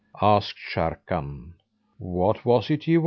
[0.19, 1.51] Asked Sharrkan,
[1.99, 2.99] "What was it ye won?"